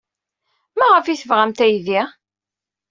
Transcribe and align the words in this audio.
Maɣef 0.77 1.05
ay 1.07 1.17
tebɣamt 1.21 1.59
aydi? 1.65 2.01